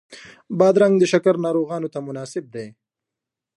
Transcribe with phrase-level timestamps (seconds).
[0.59, 2.67] بادرنګ د شکر ناروغانو ته مناسب دی.